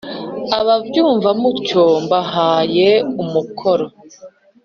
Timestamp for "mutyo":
1.41-1.83